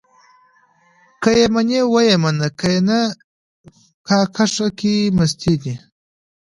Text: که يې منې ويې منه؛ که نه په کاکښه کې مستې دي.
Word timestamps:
که 1.21 1.29
يې 1.39 1.45
منې 1.53 1.81
ويې 1.93 2.15
منه؛ 2.23 2.47
که 2.59 2.71
نه 2.87 2.99
په 4.05 4.15
کاکښه 4.33 4.67
کې 4.79 4.93
مستې 5.17 5.53
دي. 5.61 5.75